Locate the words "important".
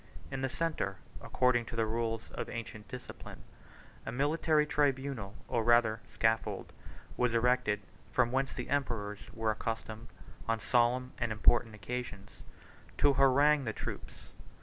11.31-11.75